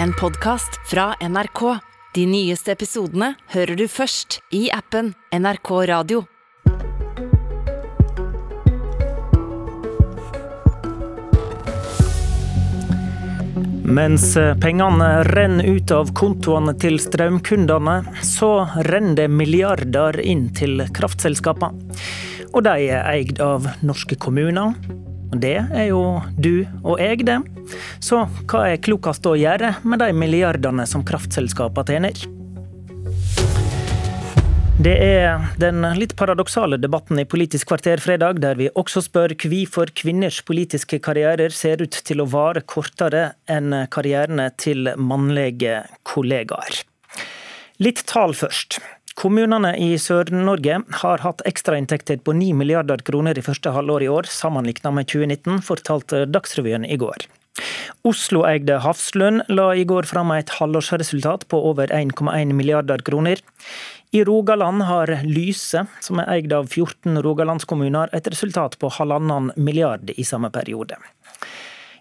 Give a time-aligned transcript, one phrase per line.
[0.00, 1.78] en podkast fra NRK.
[2.14, 6.22] De nyeste episodene hører du først i appen NRK Radio.
[13.82, 14.30] Mens
[14.62, 18.52] pengene renner ut av kontoene til strømkundene, så
[18.88, 21.92] renner det milliarder inn til kraftselskapene.
[22.52, 24.76] Og de er eid av norske kommuner.
[25.32, 27.38] Det er jo du og jeg, det.
[28.04, 32.24] Så hva er klokest å gjøre med de milliardene som kraftselskapene tjener?
[34.82, 39.92] Det er den litt paradoksale debatten i Politisk kvarter fredag, der vi også spør hvorfor
[39.94, 46.82] kvinners politiske karrierer ser ut til å vare kortere enn karrierene til mannlige kollegaer.
[47.82, 48.80] Litt tall først.
[49.18, 54.28] Kommunene i Sør-Norge har hatt ekstrainntekter på 9 milliarder kroner i første halvår i år,
[54.32, 57.28] sammenlignet med 2019, fortalte Dagsrevyen i går.
[58.08, 63.42] Oslo-eide Hafslund la i går fram et halvårsresultat på over 1,1 milliarder kroner.
[64.12, 70.10] I Rogaland har Lyse, som er eid av 14 rogalandskommuner, et resultat på halvannen milliard
[70.16, 70.96] i samme periode.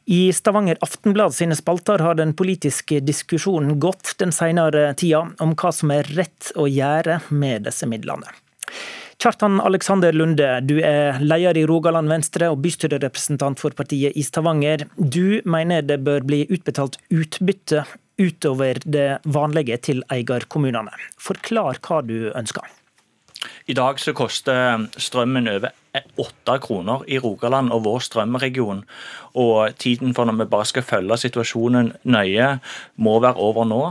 [0.05, 5.71] I Stavanger Aftenblad sine spalter har den politiske diskusjonen gått den senere tida om hva
[5.75, 8.31] som er rett å gjøre med disse midlene.
[9.21, 14.87] Kjartan Alexander Lunde, du er leder i Rogaland Venstre og bystyrerepresentant for partiet i Stavanger.
[14.97, 17.83] Du mener det bør bli utbetalt utbytte
[18.17, 20.97] utover det vanlige til eierkommunene.
[21.21, 22.65] Forklar hva du ønsker.
[23.69, 25.77] I dag så koster strømmen over
[26.17, 28.85] åtte kroner i Rogaland og vår strømregion.
[29.35, 32.57] Og tiden for når vi bare skal følge situasjonen nøye,
[32.95, 33.83] må være over nå.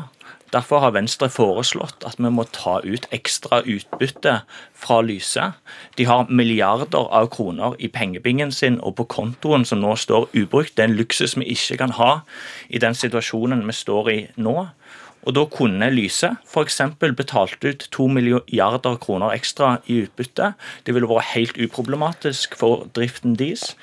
[0.51, 4.41] Derfor har Venstre foreslått at vi må ta ut ekstra utbytte
[4.75, 5.53] fra Lyse.
[5.99, 10.75] De har milliarder av kroner i pengebingen sin og på kontoen som nå står ubrukt.
[10.75, 12.11] Det er en luksus vi ikke kan ha
[12.69, 14.57] i den situasjonen vi står i nå.
[15.29, 16.81] Og Da kunne Lyse f.eks.
[16.99, 20.55] betalt ut to milliarder kroner ekstra i utbytte.
[20.87, 23.75] Det ville vært helt uproblematisk for driften deres.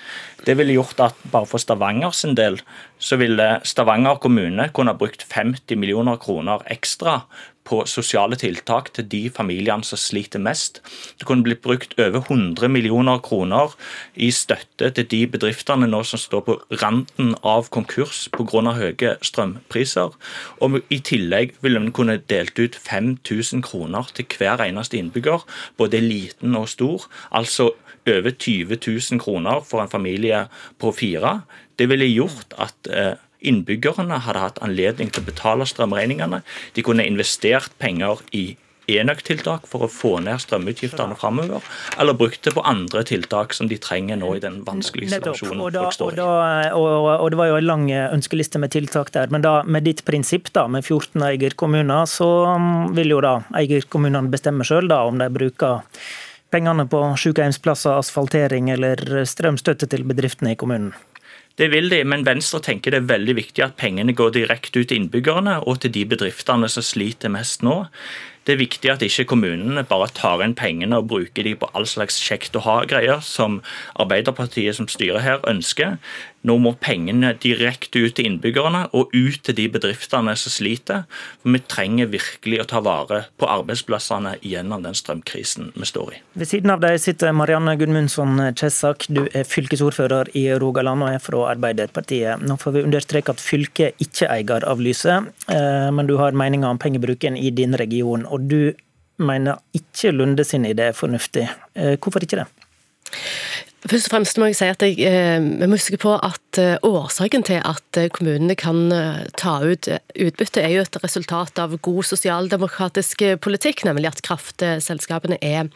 [0.46, 2.58] Det ville gjort at bare for Stavanger sin del,
[2.98, 7.22] så ville Stavanger kommune kunne brukt 50 millioner kroner ekstra
[7.68, 10.80] på sosiale tiltak til de familiene som sliter mest.
[11.20, 13.76] Det kunne blitt brukt over 100 millioner kroner
[14.16, 18.46] i støtte til de bedriftene nå som står på randen av konkurs pga.
[18.78, 20.16] høye strømpriser.
[20.62, 25.44] Og I tillegg ville en kunne delt ut 5000 kroner til hver eneste innbygger,
[25.78, 27.08] både liten og stor.
[27.32, 27.72] altså
[28.08, 28.78] over 20
[29.12, 30.46] 000 kroner for en familie
[30.80, 31.42] på fire.
[31.80, 36.42] Det ville gjort at eh, innbyggerne hadde hatt anledning til å betale strømregningene.
[36.74, 38.56] De kunne investert penger i
[38.88, 41.64] enøktiltak for å få ned strømutgiftene framover,
[42.00, 45.74] eller brukt det på andre tiltak som de trenger nå i den vanskelige situasjonen og
[45.76, 46.22] da, folk står i.
[46.22, 49.58] Og, da, og, og, Det var jo en lang ønskeliste med tiltak der, men da
[49.68, 54.88] med ditt prinsipp da, med 14 eierkommuner, så um, vil jo da eierkommunene bestemme sjøl
[54.96, 55.84] om de bruker
[56.54, 60.96] pengene på sykehjemsplasser, asfaltering eller strømstøtte til bedriftene i kommunen.
[61.58, 64.92] Det vil de, men Venstre tenker det er veldig viktig at pengene går direkte ut
[64.92, 67.80] til innbyggerne og til de bedriftene som sliter mest nå.
[68.48, 71.84] Det er viktig at ikke kommunene bare tar inn pengene og bruker de på all
[71.90, 73.60] slags kjekt å ha-greier, som
[74.00, 75.98] Arbeiderpartiet som styrer her ønsker.
[76.48, 81.04] Nå må pengene direkte ut til innbyggerne og ut til de bedriftene som sliter.
[81.42, 86.22] For vi trenger virkelig å ta vare på arbeidsplassene gjennom den strømkrisen vi står i.
[86.40, 89.10] Ved siden av deg sitter Marianne Gudmundsson Kjessak.
[89.12, 92.46] Du er fylkesordfører i Rogaland og er fra Arbeiderpartiet.
[92.46, 95.18] Nå får vi understreke at fylket ikke eier av Lyse,
[95.52, 98.24] eh, men du har meninger om pengebruken i din region.
[98.30, 98.74] Og du
[99.18, 101.48] mener ikke Lunde sin idé er fornuftig.
[101.76, 102.48] Eh, hvorfor ikke det?
[103.88, 106.80] Først og fremst må jeg si at jeg, eh, vi må huske på at eh,
[106.84, 108.90] årsaken til at eh, kommunene kan
[109.38, 115.70] ta ut utbytte, er jo et resultat av god sosialdemokratisk politikk, nemlig at kraftselskapene er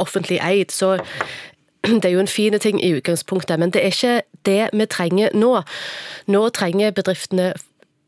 [0.00, 0.72] offentlig eid.
[0.72, 0.96] Så
[2.00, 4.16] det er jo en fin ting i utgangspunktet, men det er ikke
[4.48, 5.60] det vi trenger nå.
[6.32, 7.52] Nå trenger bedriftene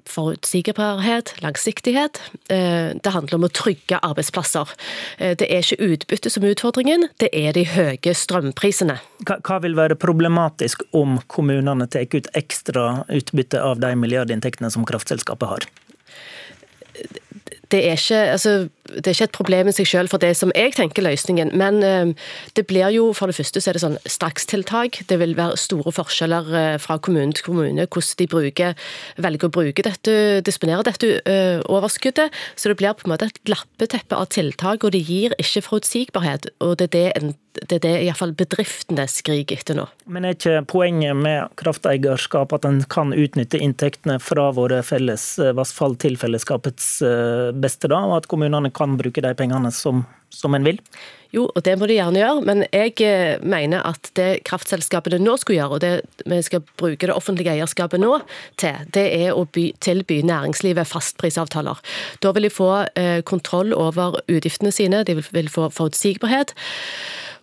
[0.08, 2.20] forutsigbarhet, langsiktighet.
[2.48, 4.70] Eh, det handler om å trygge arbeidsplasser.
[5.18, 8.98] Eh, det er ikke utbytte som er utfordringen, det er de høye strømprisene.
[9.28, 15.54] Hva vil være problematisk om kommunene tar ut ekstra utbytte av de milliardinntektene som kraftselskapet
[15.54, 15.68] har?
[17.72, 18.52] Det er, ikke, altså,
[18.88, 21.82] det er ikke et problem i seg selv for det som jeg tenker løsningen, men
[21.84, 22.12] eh,
[22.56, 25.02] det blir jo for det første så er det sånn strakstiltak.
[25.10, 28.88] Det vil være store forskjeller eh, fra kommune til kommune hvordan de bruker,
[29.20, 30.14] velger å bruke dette,
[30.46, 32.32] disponere dette uh, overskuddet.
[32.56, 36.48] Så det blir på en måte et lappeteppe av tiltak, og det gir ikke forutsigbarhet.
[36.64, 37.34] og det er det en
[37.66, 39.86] det er det iallfall bedriftene skriker etter nå.
[40.10, 45.96] Men er ikke poenget med krafteierskap at en kan utnytte inntektene fra våre felles vassfall
[46.00, 50.66] til fellesskapets eh, beste, da, og at kommunene kan bruke de pengene som, som en
[50.66, 50.80] vil?
[51.34, 55.34] Jo, og det må de gjerne gjøre, men jeg eh, mener at det kraftselskapene nå
[55.36, 58.14] skulle gjøre, og det vi skal bruke det offentlige eierskapet nå
[58.60, 61.82] til, det er å by, tilby næringslivet fastprisavtaler.
[62.24, 66.56] Da vil de få eh, kontroll over utgiftene sine, de vil, vil få forutsigbarhet.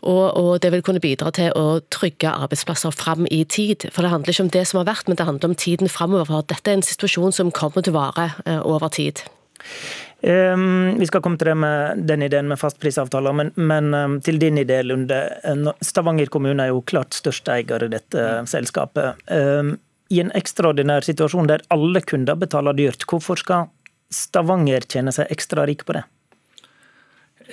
[0.05, 3.87] Og, og, det vil kunne bidra til å trygge arbeidsplasser fram i tid.
[3.93, 6.45] For det handler ikke om det som har vært, men det handler om tiden framover.
[6.45, 9.25] Dette er en situasjon som kommer til å vare eh, over tid.
[10.25, 14.39] Um, vi skal komme til det med den ideen med fastprisavtaler, men, men um, til
[14.41, 15.19] din idé, Lunde.
[15.85, 18.49] Stavanger kommune er jo klart største eier i dette mm.
[18.49, 19.21] selskapet.
[19.29, 19.75] Um,
[20.09, 23.69] I en ekstraordinær situasjon der alle kunder betaler dyrt, hvorfor skal
[24.13, 26.05] Stavanger tjene seg ekstra rik på det?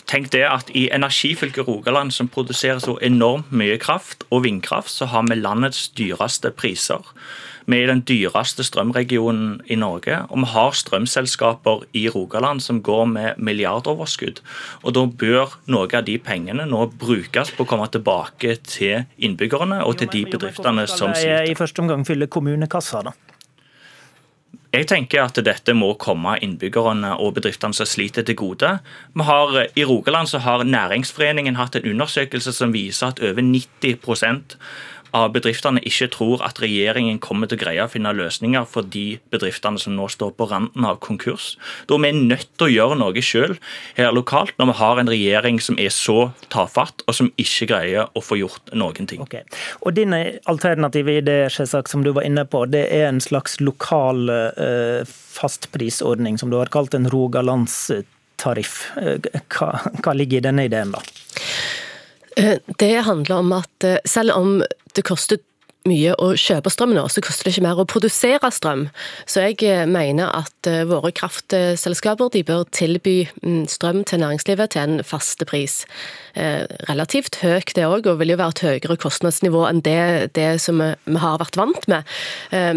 [0.08, 5.10] Tenk det at I energifylket Rogaland, som produserer så enormt mye kraft og vindkraft, så
[5.12, 7.04] har vi landets dyreste priser.
[7.66, 12.82] Vi er i den dyreste strømregionen i Norge, og vi har strømselskaper i Rogaland som
[12.82, 14.42] går med milliardoverskudd.
[14.82, 19.82] Og Da bør noe av de pengene nå brukes på å komme tilbake til innbyggerne
[19.86, 21.50] og til de bedriftene som sliter.
[21.50, 23.14] I første omgang fylle kommunekassa, da?
[24.72, 28.70] Jeg tenker at dette må komme innbyggerne og bedriftene som sliter til gode.
[29.20, 34.00] Har, I Rogaland så har Næringsforeningen hatt en undersøkelse som viser at over 90
[35.16, 39.18] av bedriftene ikke tror at regjeringen kommer til å greie å finne løsninger for de
[39.32, 41.52] bedriftene som nå står på randen av konkurs.
[41.88, 43.60] Da er vi nødt til å gjøre noe selv
[43.98, 48.08] her lokalt, når vi har en regjering som er så tafatt, og som ikke greier
[48.16, 49.22] å få gjort noen ting.
[49.24, 49.44] Okay.
[49.82, 54.32] Og Din alternative idé selvsagt, som du var inne på, det er en slags lokal
[54.32, 58.74] uh, fastprisordning, som du har kalt en rogalandstariff.
[59.00, 59.70] Eh, hva,
[60.02, 61.02] hva ligger i denne ideen, da?
[62.40, 64.62] Eh, det handler om at selv om
[64.96, 65.42] det koster
[65.88, 68.84] mye å kjøpe strøm nå, så koster det ikke mer å produsere strøm.
[69.26, 74.82] Så jeg eh, mener at våre kraftselskaper de bør tilby mm, strøm til næringslivet til
[74.84, 75.82] en faste pris.
[76.88, 80.78] Relativt høyt det òg, og vil jo være et høyere kostnadsnivå enn det, det som
[80.80, 82.14] vi har vært vant med.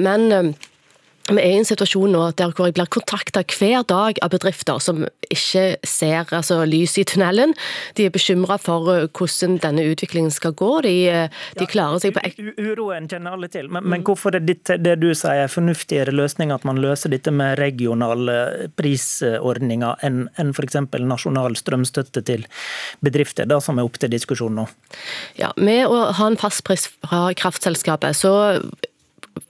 [0.01, 0.57] Men
[1.25, 4.77] vi er i en situasjon nå der hvor jeg blir kontakta hver dag av bedrifter
[4.83, 7.55] som ikke ser altså, lys i tunnelen.
[7.97, 10.69] De er bekymra for eh, hvordan denne utviklingen skal gå.
[10.85, 12.21] De, eh, de klarer seg på
[12.61, 16.53] Uroen kjenner alle til, men, men hvorfor er det, det du sier er fornuftigere løsning
[16.53, 20.77] at man løser dette med regionale prisordninger enn, en f.eks.
[21.01, 22.45] nasjonal strømstøtte til
[23.05, 24.69] bedrifter, da, som er opp til diskusjon nå?
[25.41, 28.35] Ja, Med å ha en fastpris fra kraftselskapet, så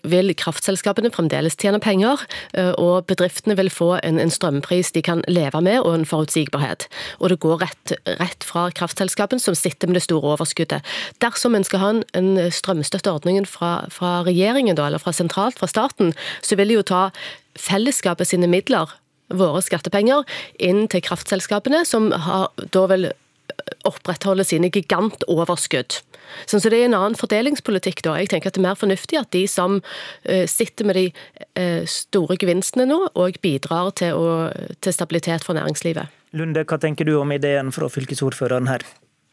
[0.06, 2.22] vil kraftselskapene fremdeles tjene penger,
[2.54, 6.88] eh, og bedriftene vil få en, en, strømpris de kan leve med, og en forutsigbarhet.
[7.20, 10.86] Og det går rett, rett fra kraftselskapene, som sitter med det store overskuddet.
[11.24, 15.70] Dersom en skal ha en, en strømstøtteordning fra, fra, regjeringen, da, eller fra sentralt, fra
[15.72, 17.10] staten, så vil de jo ta
[17.60, 18.92] fellesskapet sine midler
[19.34, 20.26] våre skattepenger
[20.62, 23.10] inn til kraftselskapene, som har, da vil
[23.88, 26.02] opprettholde sine gigantoverskudd.
[26.50, 28.02] Sånn, så Det er en annen fordelingspolitikk.
[28.02, 28.18] da.
[28.18, 31.14] Jeg tenker at Det er mer fornuftig at de som uh, sitter med de
[31.60, 34.52] uh, store gevinstene nå, og bidrar til, å,
[34.82, 36.08] til stabilitet for næringslivet.
[36.36, 38.84] Lunde, hva tenker du om ideen fra fylkesordføreren her?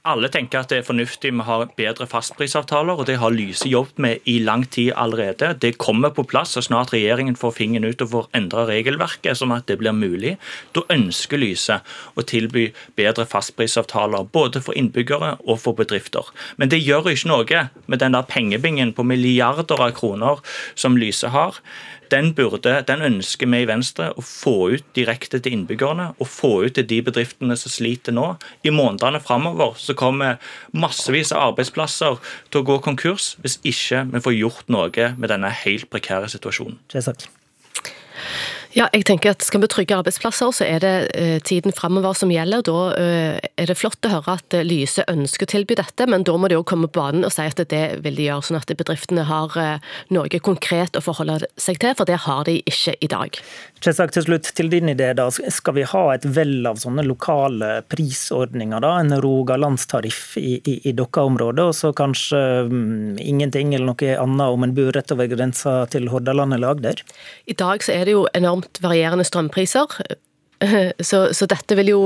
[0.02, 3.68] Alle tenker at det er fornuftig vi å ha bedre fastprisavtaler, og det har Lyse
[3.70, 5.52] jobbet med i lang tid allerede.
[5.62, 9.54] Det kommer på plass så snart regjeringen får fingeren ut og får endra regelverket, sånn
[9.54, 10.34] at det blir mulig.
[10.74, 11.78] Da ønsker Lyse
[12.18, 16.34] å tilby bedre fastprisavtaler, både for innbyggere og for bedrifter.
[16.58, 20.42] Men det gjør ikke noe med den der pengebingen på milliarder av kroner
[20.74, 21.62] som Lyse har
[22.12, 26.52] den, burde, den ønsker vi i Venstre å få ut direkte til innbyggerne og få
[26.66, 28.26] ut til de bedriftene som sliter nå.
[28.66, 30.40] I månedene framover så kommer
[30.76, 35.52] massevis av arbeidsplasser til å gå konkurs hvis ikke vi får gjort noe med denne
[35.64, 36.78] helt prekære situasjonen.
[36.92, 37.28] Kjesak.
[38.72, 42.30] Ja, jeg tenker at Skal vi trygge arbeidsplasser, så er det eh, tiden framover som
[42.32, 42.64] gjelder.
[42.64, 46.24] Da eh, er det flott å høre at eh, Lyse ønsker å tilby dette, men
[46.24, 48.60] da må de òg komme på banen og si at det vil de gjøre, sånn
[48.60, 49.52] at bedriftene har
[50.12, 53.36] noe konkret å forholde seg til, for det har de ikke i dag.
[53.82, 55.10] Kjesak, til slutt til din idé.
[55.18, 55.28] da.
[55.30, 58.80] Skal vi ha et vell av sånne lokale prisordninger?
[58.80, 64.56] da, En rogalandstariff i, i, i Dokka-området, og så kanskje um, ingenting eller noe annet
[64.56, 67.04] om en bor rett over grensa til Hordaland eller Agder?
[67.44, 69.98] I dag så er det jo enormt varierende strømpriser.
[71.02, 72.02] Så, så dette vil jo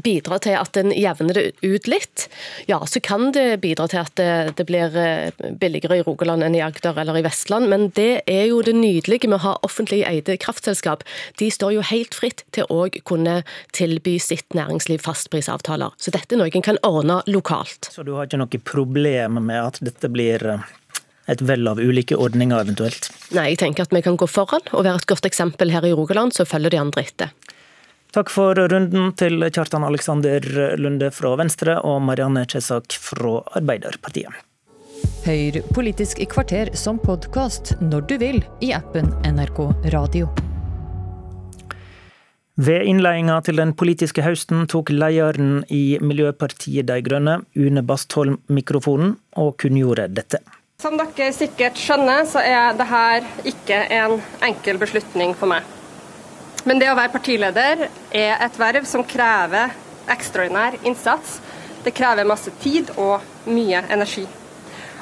[0.00, 2.26] bidra til at en jevner det ut litt,
[2.70, 5.30] ja, så kan det bidra til at det, det, blir eh,
[5.60, 7.68] billigere i Rogaland enn i Agder eller i Vestland.
[7.72, 11.04] Men det er jo det nydelige med å ha offentlig eide kraftselskap.
[11.40, 13.40] De står jo helt fritt til å kunne
[13.76, 15.94] tilby sitt næringsliv fastprisavtaler.
[16.00, 17.90] Så dette er noe en kan ordne lokalt.
[17.92, 20.70] Så du har ikke noe problem med at dette blir eh,
[21.30, 23.10] et vell av ulike ordninger eventuelt?
[23.36, 25.94] Nei, jeg tenker at vi kan gå foran og være et godt eksempel her i
[25.94, 27.34] Rogaland, så følger de andre etter.
[28.12, 30.44] Takk for runden til Kjartan Alexander
[30.76, 34.42] Lunde fra Venstre og Marianne Kjesak fra Arbeiderpartiet.
[35.24, 39.64] Hør Politisk kvarter som podkast når du vil i appen NRK
[39.94, 40.28] Radio.
[42.60, 49.16] Ved innledninga til den politiske høsten tok lederen i Miljøpartiet De Grønne, Une Bastholm, mikrofonen
[49.40, 50.42] og kunngjorde dette.
[50.82, 55.62] Som dere sikkert skjønner, så er dette ikke en enkel beslutning for meg.
[56.66, 59.70] Men det å være partileder er et verv som krever
[60.10, 61.36] ekstraordinær innsats.
[61.86, 64.26] Det krever masse tid og mye energi.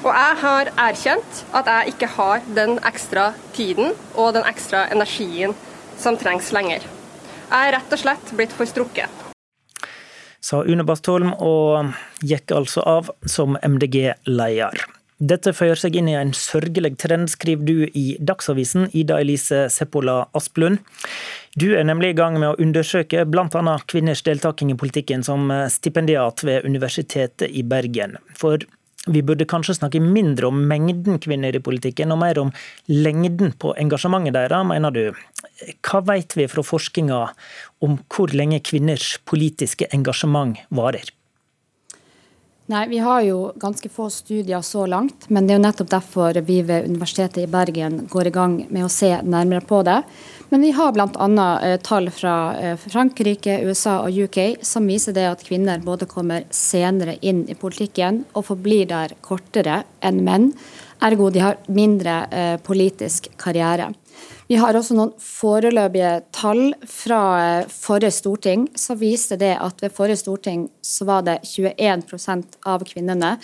[0.04, 5.56] Og jeg har erkjent at jeg ikke har den ekstra tiden og den ekstra energien
[5.96, 6.84] som trengs lenger.
[6.84, 9.08] Jeg er rett og slett blitt for strukket.
[10.44, 14.99] Sa Une Bastholm, og gikk altså av som MDG-leder.
[15.20, 20.22] Dette føyer seg inn i en sørgelig trend, skriver du i Dagsavisen, Ida Elise Seppola
[20.32, 20.80] Asplund.
[21.60, 23.76] Du er nemlig i gang med å undersøke bl.a.
[23.84, 28.16] kvinners deltaking i politikken som stipendiat ved Universitetet i Bergen.
[28.32, 28.64] For
[29.12, 32.56] vi burde kanskje snakke mindre om mengden kvinner i politikken, og mer om
[32.88, 35.04] lengden på engasjementet deres, mener du.
[35.84, 37.22] Hva vet vi fra forskninga
[37.84, 41.12] om hvor lenge kvinners politiske engasjement varer?
[42.70, 46.36] Nei, Vi har jo ganske få studier så langt, men det er jo nettopp derfor
[46.46, 49.96] vi ved Universitetet i Bergen går i gang med å se nærmere på det.
[50.52, 51.48] Men vi har bl.a.
[51.66, 56.46] Eh, tall fra eh, Frankrike, USA og UK som viser det at kvinner både kommer
[56.54, 60.52] senere inn i politikken og forblir der kortere enn menn.
[61.02, 63.90] Ergo de har mindre eh, politisk karriere.
[64.50, 69.94] Vi har også noen foreløpige tall fra eh, forrige storting som viste det at ved
[69.94, 73.36] forrige storting så var det 21% av kvinnene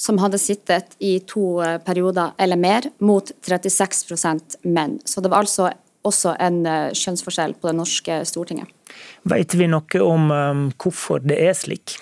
[0.00, 4.96] som hadde sittet i to eh, perioder eller mer, mot 36% menn.
[5.04, 5.68] Så det var altså
[6.08, 8.72] også en eh, kjønnsforskjell på det norske stortinget.
[9.28, 10.32] Vet vi noe om
[10.80, 11.98] hvorfor det er slik?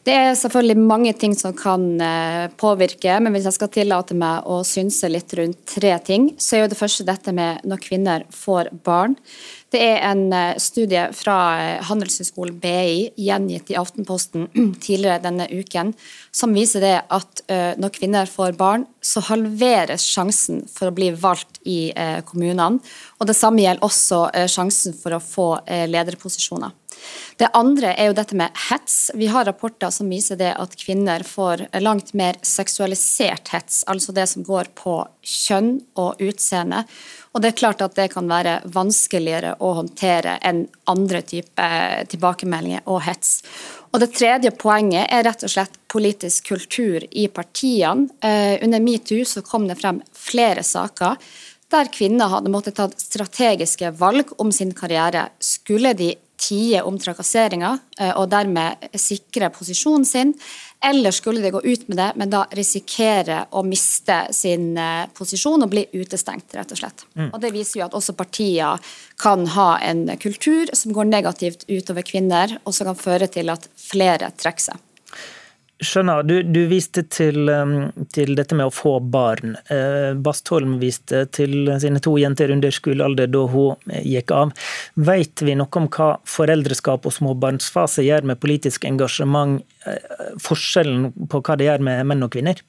[0.00, 4.46] Det er selvfølgelig mange ting som kan eh, påvirke, men hvis jeg skal tillate meg
[4.48, 8.24] å synse litt rundt tre ting, så er jo det første dette med når kvinner
[8.32, 9.18] får barn.
[9.68, 14.48] Det er en eh, studie fra eh, Handelshøyskolen BI, gjengitt i Aftenposten
[14.86, 15.92] tidligere denne uken,
[16.32, 21.58] som viser det at når kvinner får barn, så halveres sjansen for å bli valgt
[21.68, 21.90] i
[22.28, 22.78] kommunene.
[23.18, 25.48] Og det samme gjelder også sjansen for å få
[25.90, 26.70] lederposisjoner.
[27.40, 29.10] Det andre er jo dette med hets.
[29.16, 34.26] Vi har rapporter som viser det at kvinner får langt mer seksualisert hets, altså det
[34.30, 36.84] som går på kjønn og utseende.
[37.32, 42.88] Og det er klart at det kan være vanskeligere å håndtere enn andre typer tilbakemeldinger
[42.90, 43.38] og hets.
[43.90, 48.10] Og Det tredje poenget er rett og slett politisk kultur i partiene.
[48.22, 51.16] Eh, under metoo så kom det frem flere saker
[51.70, 55.28] der kvinner hadde måttet ta strategiske valg om sin karriere.
[55.38, 60.34] Skulle de tie om trakasseringa eh, og dermed sikre posisjonen sin,
[60.84, 65.66] eller skulle de gå ut med det, men da risikere å miste sin eh, posisjon
[65.66, 67.04] og bli utestengt, rett og slett.
[67.14, 67.30] Mm.
[67.30, 72.06] Og Det viser jo at også partier kan ha en kultur som går negativt utover
[72.06, 74.86] kvinner, og som kan føre til at flere trekker seg.
[75.80, 76.26] Skjønner.
[76.28, 79.54] Du, du viste til, um, til, dette med å få barn.
[79.72, 84.52] Eh, Bastholm viste til sine to jenter under skolealder da hun eh, gikk av.
[85.08, 89.64] Vet vi noe om hva foreldreskap og småbarnsfase gjør med politisk engasjement?
[89.88, 92.60] Eh, forskjellen på hva det gjør med menn og kvinner?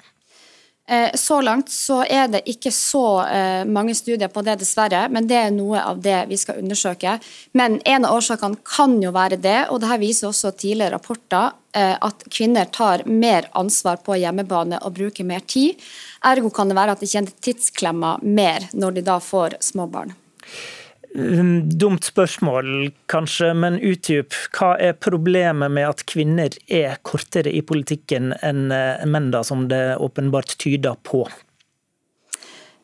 [0.92, 5.28] Eh, så langt så er det ikke så eh, mange studier på det, dessverre, men
[5.30, 7.14] det er noe av det vi skal undersøke.
[7.56, 11.56] Men en av årsakene kan jo være det, og det her viser også tidligere rapporter,
[11.72, 15.80] eh, at kvinner tar mer ansvar på hjemmebane og bruker mer tid.
[16.28, 20.12] Ergo kan det være at de kjenner tidsklemma mer når de da får små barn.
[21.16, 24.36] Um, dumt spørsmål, kanskje, men utdyp.
[24.56, 29.66] Hva er problemet med at kvinner er kortere i politikken enn eh, menn, da, som
[29.68, 31.26] det åpenbart tyder på?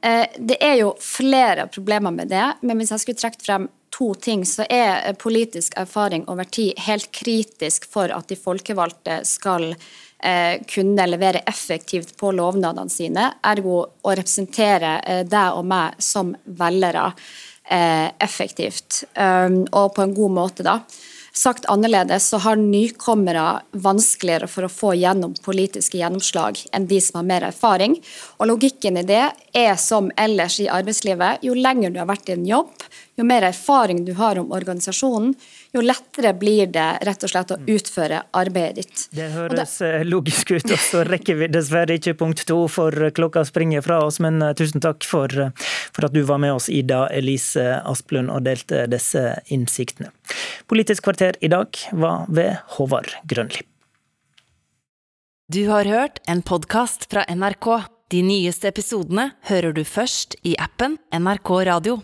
[0.04, 4.12] Eh, det er jo flere problemer med det, men hvis jeg skulle trukket frem to
[4.14, 10.60] ting, så er politisk erfaring over tid helt kritisk for at de folkevalgte skal eh,
[10.68, 17.08] kunne levere effektivt på lovnadene sine, ergo å representere eh, deg og meg som velgere
[17.08, 17.22] eh,
[17.68, 20.64] effektivt um, og på en god måte.
[20.64, 20.80] da.
[21.38, 27.20] Sagt annerledes så har nykommere vanskeligere for å få gjennom politiske gjennomslag enn de som
[27.20, 28.00] har mer erfaring.
[28.40, 32.38] Og Logikken i det er som ellers i arbeidslivet, jo lenger du har vært i
[32.40, 35.34] en jobb, jo mer erfaring du har om organisasjonen,
[35.74, 39.06] jo lettere blir det rett og slett å utføre arbeidet ditt.
[39.18, 39.90] Det høres det...
[39.90, 44.04] Eh, logisk ut, og så rekker vi dessverre ikke punkt to, for klokka springer fra
[44.06, 44.22] oss.
[44.24, 48.30] Men eh, tusen takk for, eh, for at du var med oss, Ida Elise Asplund,
[48.34, 50.14] og delte disse innsiktene.
[50.70, 53.66] Politisk kvarter i dag var ved Håvard Grønli.
[55.50, 57.88] Du har hørt en podkast fra NRK.
[58.12, 61.98] De nyeste episodene hører du først i appen NRK Radio.